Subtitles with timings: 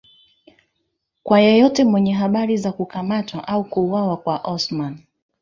[1.23, 4.97] kwa yeyote mwenye habari za kukamatwa au kuuwawa kwa Osama